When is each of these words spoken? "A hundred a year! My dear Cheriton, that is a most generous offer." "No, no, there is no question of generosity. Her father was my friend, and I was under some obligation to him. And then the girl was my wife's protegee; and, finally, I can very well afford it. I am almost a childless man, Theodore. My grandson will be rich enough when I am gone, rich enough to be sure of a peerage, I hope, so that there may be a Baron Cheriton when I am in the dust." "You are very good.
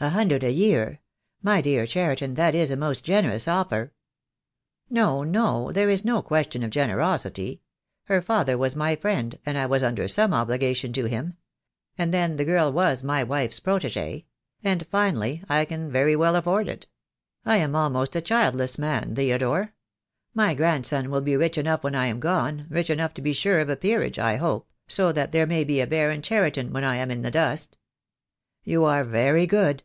"A 0.00 0.10
hundred 0.10 0.44
a 0.44 0.52
year! 0.52 1.00
My 1.42 1.60
dear 1.60 1.84
Cheriton, 1.84 2.34
that 2.34 2.54
is 2.54 2.70
a 2.70 2.76
most 2.76 3.02
generous 3.04 3.48
offer." 3.48 3.92
"No, 4.88 5.24
no, 5.24 5.72
there 5.72 5.90
is 5.90 6.04
no 6.04 6.22
question 6.22 6.62
of 6.62 6.70
generosity. 6.70 7.62
Her 8.04 8.22
father 8.22 8.56
was 8.56 8.76
my 8.76 8.94
friend, 8.94 9.36
and 9.44 9.58
I 9.58 9.66
was 9.66 9.82
under 9.82 10.06
some 10.06 10.32
obligation 10.32 10.92
to 10.92 11.06
him. 11.06 11.36
And 11.98 12.14
then 12.14 12.36
the 12.36 12.44
girl 12.44 12.70
was 12.72 13.02
my 13.02 13.24
wife's 13.24 13.58
protegee; 13.58 14.26
and, 14.62 14.86
finally, 14.86 15.42
I 15.48 15.64
can 15.64 15.90
very 15.90 16.14
well 16.14 16.36
afford 16.36 16.68
it. 16.68 16.86
I 17.44 17.56
am 17.56 17.74
almost 17.74 18.14
a 18.14 18.20
childless 18.20 18.78
man, 18.78 19.16
Theodore. 19.16 19.74
My 20.32 20.54
grandson 20.54 21.10
will 21.10 21.22
be 21.22 21.36
rich 21.36 21.58
enough 21.58 21.82
when 21.82 21.96
I 21.96 22.06
am 22.06 22.20
gone, 22.20 22.66
rich 22.70 22.88
enough 22.88 23.14
to 23.14 23.20
be 23.20 23.32
sure 23.32 23.58
of 23.58 23.68
a 23.68 23.74
peerage, 23.74 24.20
I 24.20 24.36
hope, 24.36 24.70
so 24.86 25.10
that 25.10 25.32
there 25.32 25.44
may 25.44 25.64
be 25.64 25.80
a 25.80 25.88
Baron 25.88 26.22
Cheriton 26.22 26.72
when 26.72 26.84
I 26.84 26.98
am 26.98 27.10
in 27.10 27.22
the 27.22 27.32
dust." 27.32 27.78
"You 28.62 28.84
are 28.84 29.02
very 29.02 29.44
good. 29.48 29.82